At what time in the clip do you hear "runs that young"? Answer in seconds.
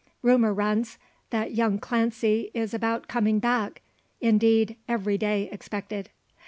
0.51-1.77